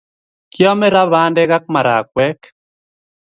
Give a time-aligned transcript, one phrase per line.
[0.53, 2.39] Kiame ra pandek ak marakwek